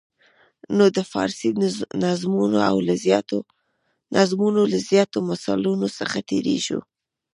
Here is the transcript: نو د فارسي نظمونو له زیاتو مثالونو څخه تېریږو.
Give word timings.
نو 0.77 0.85
د 0.97 0.99
فارسي 1.11 1.49
نظمونو 4.19 4.63
له 4.71 4.77
زیاتو 4.89 5.17
مثالونو 5.29 5.87
څخه 5.97 6.17
تېریږو. 6.29 6.79